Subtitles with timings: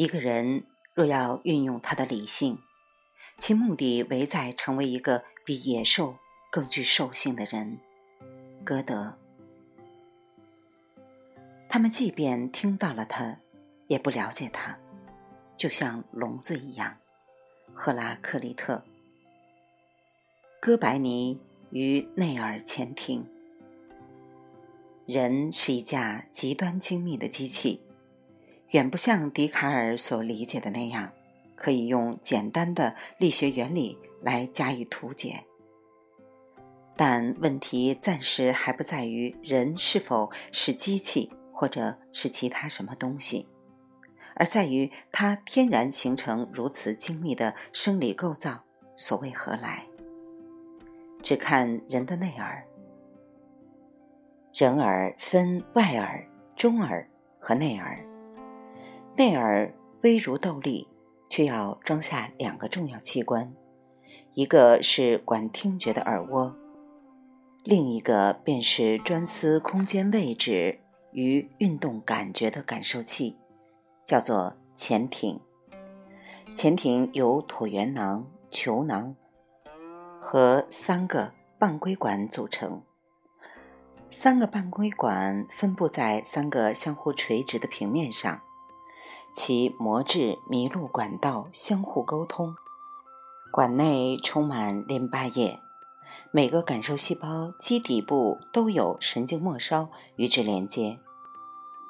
[0.00, 0.64] 一个人
[0.94, 2.58] 若要运用他的理性，
[3.36, 6.16] 其目的为在成为一个比野兽
[6.50, 7.76] 更具兽性的人。
[8.64, 9.18] 歌德。
[11.68, 13.40] 他们即便听到了他，
[13.88, 14.78] 也不了解他，
[15.54, 16.96] 就像聋子一样。
[17.74, 18.82] 赫拉克利特。
[20.62, 21.38] 哥白尼
[21.72, 23.26] 与内尔前庭。
[25.04, 27.82] 人是一架极端精密的机器，
[28.70, 31.12] 远不像笛卡尔所理解的那样，
[31.56, 35.44] 可以用简单的力学原理来加以图解。
[36.96, 43.48] 但问题暂时还不在于人是否是机器，或者是其他什么东西。
[44.36, 48.64] 而在于它天然形成如此精密的生理构造，
[48.96, 49.86] 所谓何来？
[51.22, 52.64] 只看人的内耳。
[54.54, 57.08] 人耳分外耳、中耳
[57.38, 57.98] 和内耳。
[59.16, 60.88] 内耳微如豆粒，
[61.28, 63.52] 却要装下两个重要器官，
[64.34, 66.56] 一个是管听觉的耳蜗，
[67.64, 70.80] 另一个便是专司空间位置
[71.12, 73.36] 与运动感觉的感受器。
[74.02, 75.38] 叫做前庭，
[76.56, 79.14] 前庭由椭圆囊、球囊
[80.20, 82.82] 和三个半规管组成。
[84.08, 88.40] 三个半规管分布在三个相互垂直的平面上，
[89.32, 92.54] 其膜质麋鹿管道相互沟通。
[93.52, 95.60] 管内充满淋巴液，
[96.30, 101.00] 每个感受细胞基底部都有神经末梢与之连接。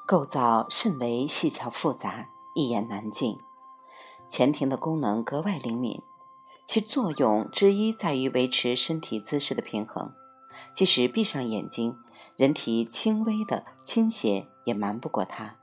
[0.06, 3.36] 构造甚为细巧复杂，一言难尽。
[4.28, 6.02] 前庭的功能格外灵敏，
[6.66, 10.12] 其作用之一在于维持身体姿势的平衡。
[10.74, 11.98] 即使闭上眼睛，
[12.36, 15.56] 人体轻微的倾斜也瞒不过它。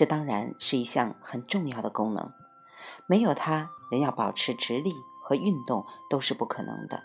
[0.00, 2.32] 这当然是一项很重要的功能，
[3.06, 7.02] 没有它，人要保持直立和运动都是不可能的。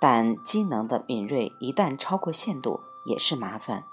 [0.00, 3.84] 但机能的敏锐一旦超过限度，也是麻烦。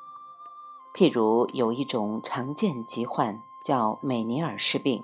[0.95, 5.03] 譬如有一种常见疾患叫美尼尔氏病，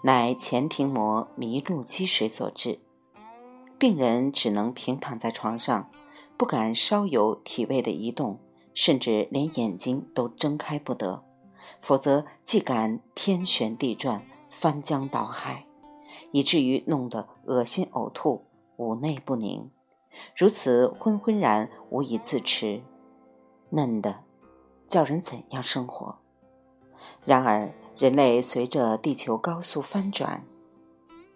[0.00, 2.80] 乃前庭膜迷路积水所致。
[3.78, 5.88] 病人只能平躺在床上，
[6.36, 8.40] 不敢稍有体位的移动，
[8.74, 11.22] 甚至连眼睛都睁开不得，
[11.80, 15.66] 否则即感天旋地转、翻江倒海，
[16.30, 18.44] 以至于弄得恶心呕吐、
[18.76, 19.70] 五内不宁，
[20.36, 22.82] 如此昏昏然无以自持，
[23.70, 24.24] 嫩的。
[24.86, 26.18] 叫人怎样生活？
[27.24, 30.44] 然而，人类随着地球高速翻转，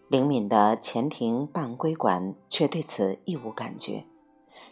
[0.08, 4.04] 灵敏的前庭半规管却对此一无感觉，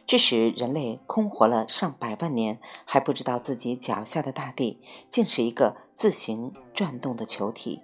[0.06, 7.82] 致使人类空活了上百万年，还不知道自己脚下的大地竟是一个自行转动的球体。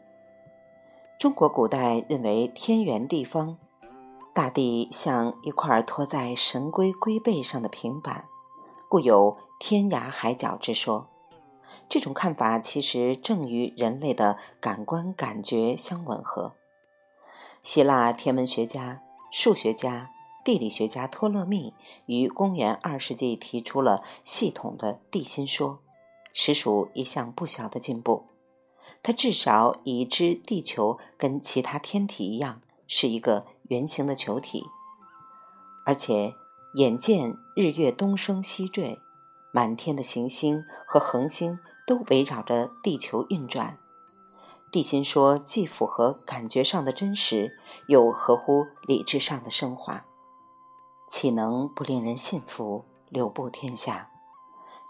[1.19, 3.59] 中国古代认为天圆地方，
[4.32, 8.25] 大地像一块托在神龟龟背上的平板，
[8.88, 9.36] 故有。
[9.62, 11.06] 天涯海角之说，
[11.86, 16.54] 这种看法其实正与人类的感官感觉相吻合。
[17.62, 20.12] 希腊天文学家、数学家、
[20.44, 21.74] 地理学家托勒密
[22.06, 25.80] 于公元二世纪提出了系统的地心说，
[26.32, 28.26] 实属一项不小的进步。
[29.02, 34.64] 他至少已知地球跟其他天体一样是一个圆形的球体，
[35.86, 36.34] 而且
[36.74, 38.98] 眼见日月东升西坠。
[39.52, 43.78] 满天的行星和恒星都围绕着地球运转，
[44.70, 47.58] 地心说既符合感觉上的真实，
[47.88, 50.04] 又合乎理智上的升华，
[51.10, 54.10] 岂能不令人信服、流布天下？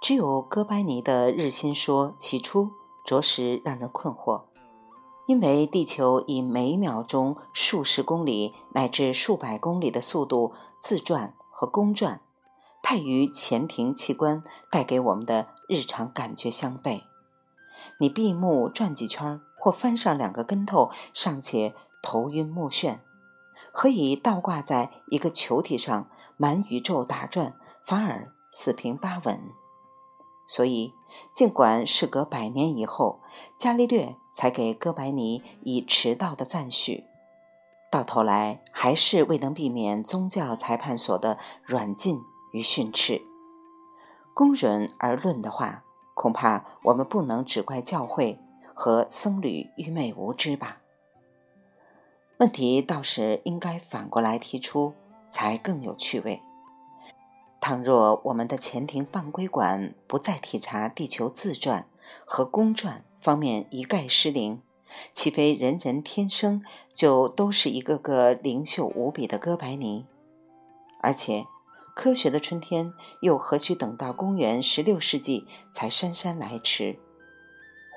[0.03, 2.73] 只有哥白尼的日心说起初
[3.07, 4.43] 着实让人困惑，
[5.27, 12.21] 因为地球以每秒钟数十公里乃至数百公里的速度自转和公转。
[12.83, 17.01] 太与前庭器官带给我们的日常感觉相悖。
[17.99, 22.99] 你闭目转几圈，或翻上两个跟头，尚且头晕目眩；
[23.72, 29.41] 何以倒挂在一个球体上，满宇宙打转，反而四平八稳？
[30.47, 30.95] 所以，
[31.33, 33.21] 尽管事隔百年以后，
[33.57, 37.05] 伽利略才给哥白尼以迟到的赞许，
[37.91, 42.23] 到头来还是未能避免宗教裁判所的软禁。
[42.53, 43.23] 与训斥，
[44.34, 45.84] 公允而论的话，
[46.15, 48.41] 恐怕我们不能只怪教会
[48.75, 50.79] 和僧侣愚昧无知吧？
[52.41, 54.95] 问题倒是应该反过来提出，
[55.28, 56.41] 才更有趣味。
[57.60, 61.87] 倘若我们的前庭半规管不再体察地球自转
[62.25, 64.63] 和公转方面一概失灵，
[65.13, 66.63] 岂非人人天生
[66.95, 70.07] 就都是一个个灵秀无比的哥白尼？
[71.03, 71.45] 而且，
[71.95, 76.98] 科学的春天又何须等到公元十六世纪才姗姗来迟？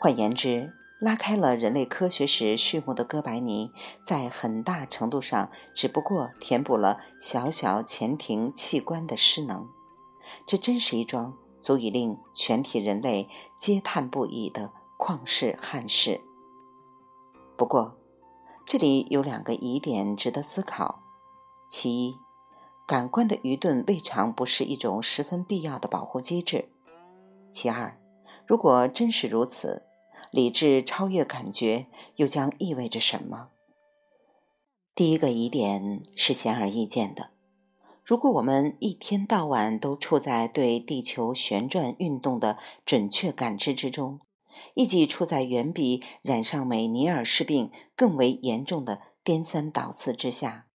[0.02, 0.74] 换言之，
[1.04, 3.74] 拉开了人类科学史序幕的哥白尼，
[4.06, 9.68] 在很大程度上只不过填补了小小前庭器官的失能。
[10.48, 13.28] 这真是一桩足以令全体人类
[13.60, 16.22] 嗟叹不已的旷世憾事。
[17.58, 17.98] 不过，
[18.66, 21.04] 这里有两个疑点值得思考：
[21.68, 22.18] 其一，
[22.88, 26.70] 感官的愚钝未尝不是一种十分必要的保护机制；
[27.52, 28.00] 其二，
[28.48, 29.84] 如果真是如此，
[30.34, 31.86] 理智超越感觉
[32.16, 33.50] 又将意味着什么？
[34.96, 37.30] 第一个疑点是显而易见的：
[38.04, 44.22] 如果我们一天到晚都处在对地球旋转运动的准确感知之中，
[44.74, 50.66] 亦即处在远比染上美尼尔氏病更为严重的颠三倒四之下，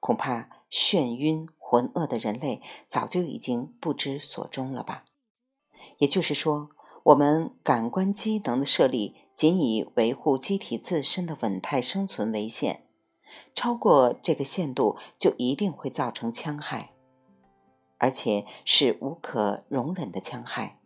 [0.00, 5.06] 恐怕眩晕浑噩的人类早就已经不知所终了吧？
[5.96, 6.68] 也就是说，
[7.08, 12.82] 我们感官机能的设立仅以维护机体自身的稳态生存为限，
[13.54, 16.92] 超过这个限度就一定会造成戕害，
[17.96, 20.80] 而且是无可容忍的戕害。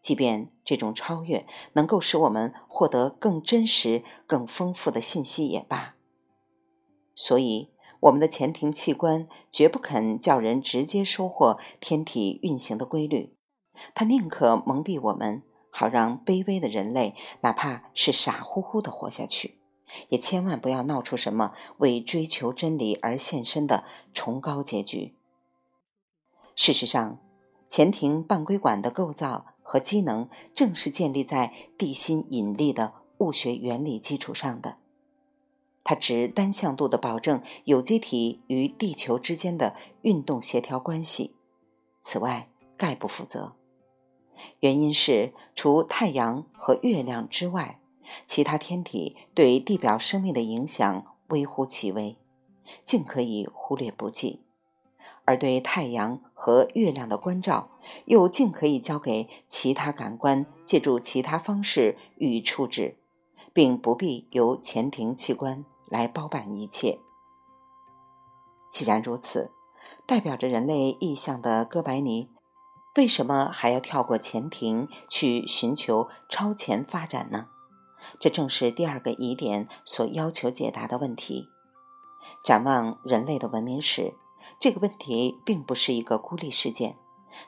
[0.00, 5.96] 即便这种超越能够使我们获得更真实、更丰富的信息也罢，
[7.14, 7.68] 所以
[8.00, 13.36] 我们的前庭器官绝不肯叫人直接收获天体运行的规律，
[13.94, 19.58] 他宁可蒙蔽我们，好让卑微的人类哪怕是傻乎乎的活下去，
[20.08, 25.14] 也千万不要闹出什么为追求真理而献身的崇高结局。
[26.56, 27.18] 事实上，
[27.68, 29.46] 前庭半规管的构造。
[29.66, 34.76] 和机能正是建立在地心引力的物学原理基础上的，
[35.82, 41.34] 它只单向度的保证有机体与地球之间的运动协调关系，
[42.02, 43.56] 此外概不负责。
[44.60, 47.80] 原因是，除太阳和月亮之外，
[48.26, 52.16] 其他天体对地表生命的影响微乎其微，
[52.84, 54.40] 尽可以忽略不计。
[55.26, 57.70] 而对太阳和月亮的关照，
[58.04, 62.98] 又尽可以交给其他感官，借助其他方式予以处置，
[63.54, 66.98] 并不必由前庭器官来包办一切。
[68.70, 69.50] 既然如此，
[70.04, 72.28] 代表着人类意象的哥白尼，
[72.96, 77.48] 为什么还要跳过前庭去寻求超前发展呢？
[78.20, 81.48] 这正是第二个疑点所要求解答的问题。
[82.44, 84.14] 展望人类的文明史。
[84.60, 86.96] 这个问题并不是一个孤立事件，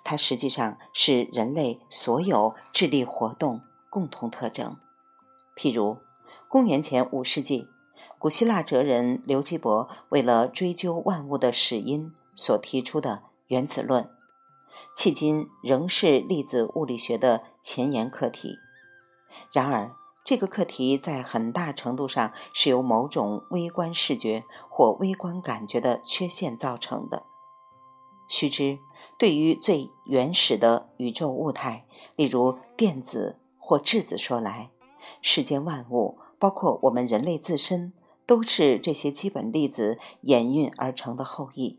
[0.02, 4.76] 它实际上是人类所有智力活动共同特征。
[5.56, 5.98] 譬如，
[6.48, 7.68] 公元前五世纪，
[8.18, 14.10] 古希腊哲人刘基伯为了追究万物的始因所提出的原子论，
[14.96, 18.58] 迄今仍是粒子物理学的前沿课题。
[19.52, 19.94] 然而，
[20.24, 27.24] 这个课题在很大程度上是由某种微观视觉或微观感觉的缺陷造成的。
[28.26, 28.78] 须知，
[29.18, 31.86] 对于最原始的宇宙物态，
[32.16, 34.70] 例如电子或质子说来，
[35.20, 37.92] 世间万物，包括我们人类自身，
[38.24, 41.78] 都是这些基本粒子演运而成的后裔。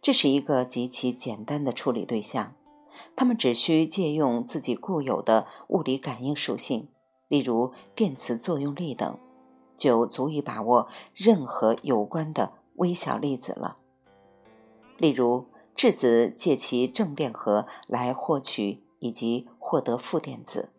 [0.00, 2.54] 这是一个极其简单的处理对象，
[3.16, 6.88] 他们只需借用自己固有的物理感应属性。
[7.28, 9.18] 例如电磁作用力等，
[9.76, 13.76] 就足以把握任何有关的微小粒子了。
[14.96, 20.72] 例如质子借其正电荷来获取以及获得负电子，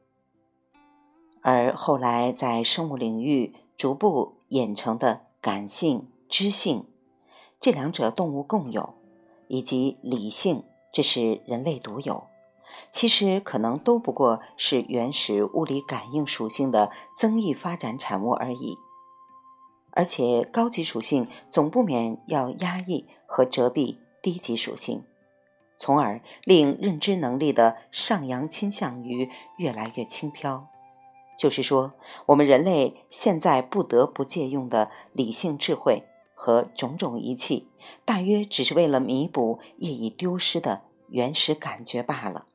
[1.42, 6.86] 而后来在生物领域逐步演成的感性、知性，
[7.62, 8.96] 这两者动物共有，
[9.50, 10.64] 以及理性，
[10.94, 12.28] 这是人类独有。
[12.92, 18.78] 其实可能都不过是原始物理感应属性的增益发展产物而已，
[19.92, 25.04] 而且高级属性总不免要压抑和遮蔽低级属性，
[25.78, 30.68] 从而令认知能力的上扬倾向于越来越轻飘。
[31.38, 31.94] 就是说，
[32.28, 36.04] 我们人类现在不得不借用的理性智慧
[36.42, 37.68] 和种种仪器，
[38.06, 42.46] 大约只是为了弥补业已丢失的原始感觉罢了。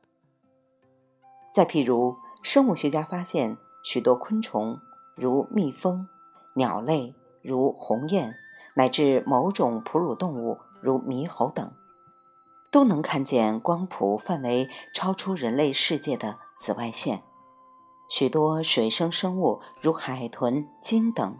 [1.53, 4.79] 再譬如，生物学家发现许多昆虫，
[5.13, 6.07] 如蜜蜂、
[6.55, 7.13] 鸟类，
[7.43, 8.33] 如鸿雁，
[8.73, 11.71] 乃至某种哺乳动物，如猕猴等，
[12.71, 17.21] 都能看见光谱范围超出人类世界的紫外线。
[18.09, 21.37] 许多水生生物，如海豚、鲸等，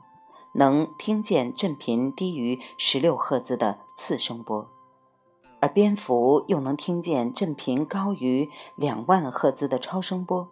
[0.57, 4.69] 能听见振频低于十六赫兹的次声波，
[5.59, 10.47] 而蝙蝠又能听见振频高于两万赫兹的超声波。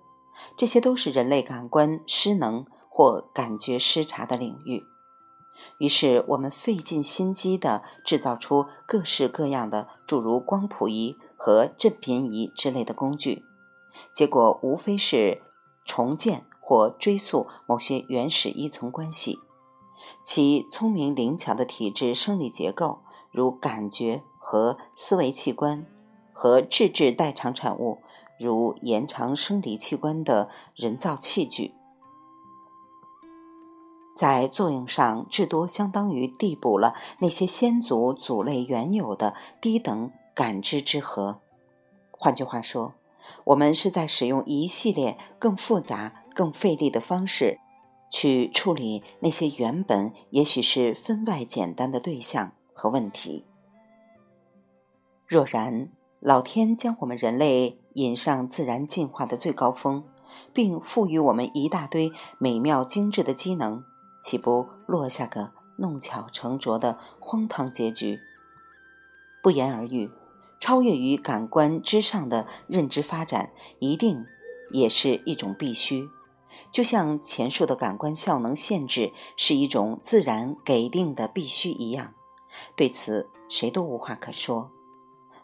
[0.58, 4.84] 这些都是人类感官失能或感觉失察的领域。
[5.80, 13.46] 于是，我们费尽心机地制造出各式各样的诸如光谱仪和振频仪之类的工具，
[14.12, 15.42] 结果无非是
[15.86, 19.40] 重建或追溯某些原始依存关系。
[20.24, 23.00] 其聪明灵巧的体质生理结构，
[23.30, 25.86] 如感觉和思维器官，
[26.32, 27.98] 和质质代偿产物，
[28.40, 31.74] 如延长生理器官的人造器具。
[34.16, 41.42] 在作用上，至多相当于递补了那些先祖祖类原有的低等感知之和。
[42.12, 42.94] 换句话说，
[43.44, 47.60] 我们是在使用一系列更复杂、更费力的方式，
[48.14, 53.44] 去处理那些原本也许是分外简单的对象和问题。
[55.26, 55.90] 若然
[56.20, 60.04] 老天将我们人类引上自然进化的最高峰，
[60.54, 63.82] 并赋予我们一大堆美妙精致的机能，
[64.24, 68.20] 岂不落下个弄巧成拙的荒唐结局？
[69.42, 70.12] 不言而喻，
[70.60, 74.24] 超越于感官之上的认知发展，一定
[74.72, 76.08] 也是一种必须。
[76.74, 82.16] 就像前述的感官效能限制是一种自然给定的必须一样，
[82.76, 84.72] 对此谁都无话可说。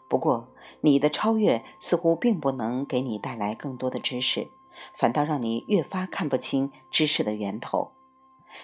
[0.08, 0.48] 不过，
[0.80, 4.48] 你的超越似乎并不能给你带来更多的知识，
[4.96, 7.92] 反倒让你越发看不清知识的源头。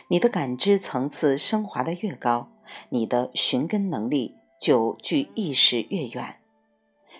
[0.08, 2.48] 你的感知层次升华的越高，
[2.88, 6.40] 你的寻根能力就距意识越远。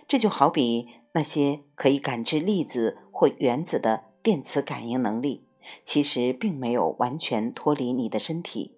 [0.08, 5.46] 这就好比那些可以感知粒子或原子的电磁感应能力，
[5.84, 8.76] 其实并没有完全脱离你的身体，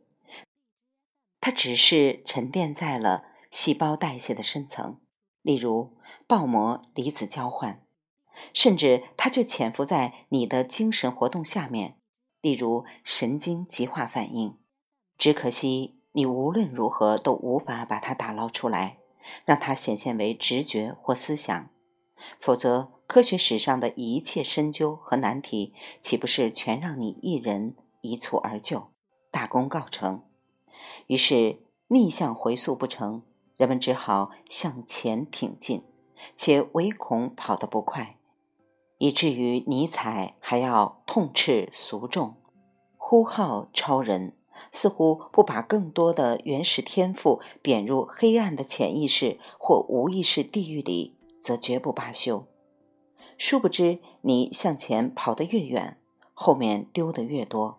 [1.40, 5.00] 它只是沉淀在了细胞代谢的深层，
[5.40, 7.82] 例如爆膜离子交换，
[8.52, 11.96] 甚至它就潜伏在你的精神活动下面。
[12.42, 14.58] 例如神经极化反应，
[15.16, 18.98] 只可惜你无论如何都无法把它打捞出来，
[19.46, 21.70] 让它显现为直觉或思想，
[22.38, 28.88] 否则科学史上的一切深究和难题，岂不是全让你一人一蹴而就，
[29.30, 30.24] 大功告成？
[31.06, 33.22] 于是逆向回溯不成，
[33.56, 35.84] 人们只好向前挺进，
[36.36, 38.18] 且唯恐跑得不快。
[38.98, 42.34] 以至于尼采还要痛斥俗众，
[42.98, 44.36] 呼号超人，
[44.70, 52.46] 似乎不把更多的原始天赋贬入黑暗的潜意识或无意识地狱里，则绝不罢休。
[53.38, 55.96] 殊不知，你向前跑得越远，
[56.34, 57.78] 后面丢得越多。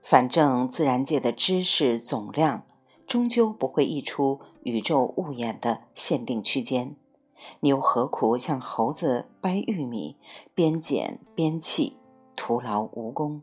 [0.00, 2.62] 反正自然界的知识总量，
[3.04, 6.94] 终究不会溢出宇宙物眼的限定区间。
[7.60, 10.16] 你又何苦像猴子掰玉米，
[10.54, 11.96] 边捡边弃，
[12.36, 13.42] 徒劳无功？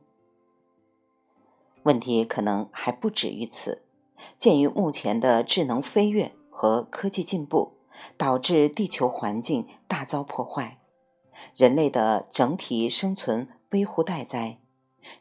[1.84, 3.84] 问题可能还不止于此。
[4.38, 7.74] 鉴于目前的智能飞跃和科技进步，
[8.16, 10.80] 导致地球环境大遭破坏，
[11.56, 14.60] 人类的整体生存危乎待哉，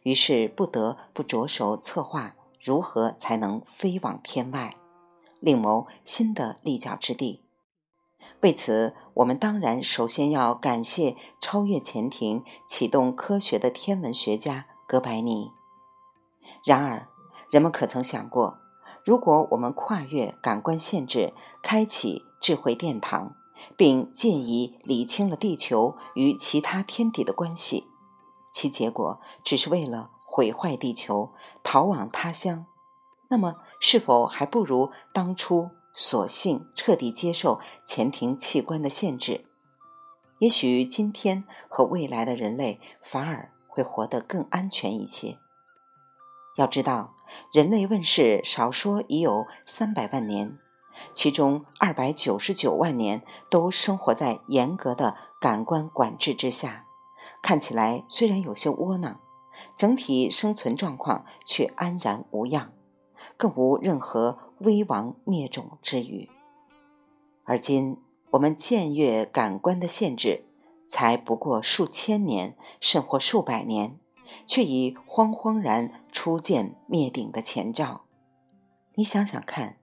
[0.03, 4.77] 于是不得不着手策划如何才能飞往天外，
[5.41, 7.43] 另谋新的立脚之地。
[8.41, 15.51] 为此，我们当然首先要感谢超越潜艇、启动科学的天文学家哥白尼。
[16.65, 17.09] 然而，
[17.51, 18.59] 人们可曾想过，
[19.05, 23.37] 如果我们跨越感官限制，开启智慧殿堂，
[23.77, 27.87] 并借以理清了地球与其他天体的关系，
[28.53, 32.67] 其结果只是为了毁坏地球，逃往他乡，
[33.29, 35.71] 那么是否还不如当初？
[35.95, 39.45] 索性彻底接受前庭器官的限制，
[40.39, 45.37] 也许今天和未来的人类反而会活得更安全一些。
[46.57, 47.13] 要知道，
[47.53, 50.59] 人类问世少说已有三百万年，
[51.13, 56.87] 其中二百九十九万年都生活在严格的感官管制之下，
[57.43, 59.21] 看起来虽然有些窝囊，
[59.77, 62.73] 整体生存状况却安然无恙，
[63.37, 64.53] 更无任何。
[64.63, 66.31] 危亡灭种之虞。
[67.43, 67.97] 而今
[68.31, 70.45] 我们僭越感官的限制，
[70.87, 73.99] 才不过数千年，甚或数百年，
[74.47, 78.03] 却已慌慌然初见灭顶的前兆。
[78.95, 79.79] 你想想看，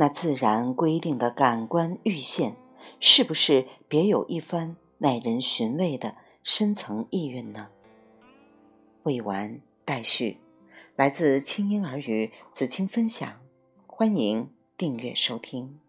[0.00, 2.54] 那自然规定的感官阈限，
[3.00, 6.14] 是不是别有一番耐人寻味的
[6.44, 7.70] 深层意蕴呢？
[9.02, 10.38] 未完待续，
[10.94, 13.40] 来自清音儿语子青分享，
[13.88, 15.80] 欢迎订阅收听。